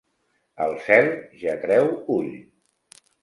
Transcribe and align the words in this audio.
El 0.67 0.71
cel 0.85 1.09
ja 1.43 1.55
treu 1.65 1.91
ull. 2.17 2.33